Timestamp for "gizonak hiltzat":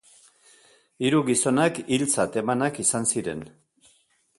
1.29-2.41